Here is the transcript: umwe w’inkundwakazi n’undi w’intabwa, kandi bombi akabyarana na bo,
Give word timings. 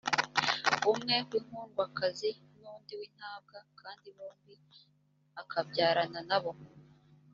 umwe 0.91 1.15
w’inkundwakazi 1.31 2.29
n’undi 2.59 2.93
w’intabwa, 2.99 3.57
kandi 3.79 4.07
bombi 4.15 4.55
akabyarana 5.41 6.19
na 6.29 6.39
bo, 6.43 6.51